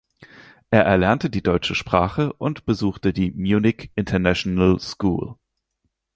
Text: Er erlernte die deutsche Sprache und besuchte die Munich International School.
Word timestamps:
Er 0.71 0.83
erlernte 0.85 1.29
die 1.29 1.43
deutsche 1.43 1.75
Sprache 1.75 2.33
und 2.33 2.65
besuchte 2.65 3.13
die 3.13 3.29
Munich 3.29 3.91
International 3.93 4.79
School. 4.79 5.35